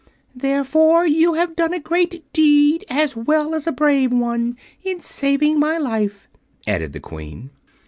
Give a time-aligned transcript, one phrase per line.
[0.35, 5.59] "Therefore you have done a great deed, as well as a brave one, in saving
[5.59, 6.27] my life,"
[6.65, 7.51] added the Queen.